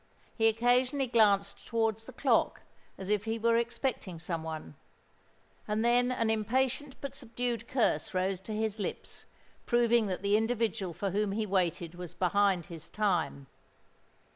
[0.35, 2.63] He occasionally glanced towards the clock
[2.97, 4.73] as if he were expecting some one;
[5.67, 9.25] and then an impatient but subdued curse rose to his lips,
[9.67, 13.45] proving that the individual for whom he waited was behind his time.